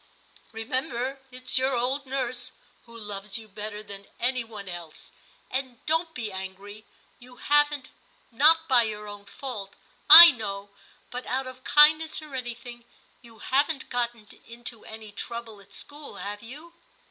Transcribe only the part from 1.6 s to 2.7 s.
old nurse,